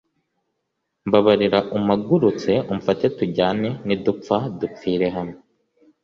mbabarira 1.07 1.59
umpagurutse 1.77 2.51
umfate 2.71 3.05
tujyane 3.17 3.69
nidupfa 3.85 4.37
dupfire 4.59 5.07
hamwe 5.15 5.37